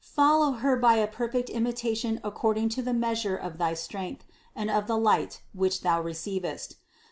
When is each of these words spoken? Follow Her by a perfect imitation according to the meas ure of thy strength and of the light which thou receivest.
Follow 0.15 0.53
Her 0.53 0.75
by 0.77 0.95
a 0.95 1.05
perfect 1.07 1.51
imitation 1.51 2.19
according 2.23 2.69
to 2.69 2.81
the 2.81 2.91
meas 2.91 3.23
ure 3.23 3.35
of 3.35 3.59
thy 3.59 3.75
strength 3.75 4.25
and 4.55 4.71
of 4.71 4.87
the 4.87 4.97
light 4.97 5.43
which 5.53 5.81
thou 5.81 6.01
receivest. 6.01 6.75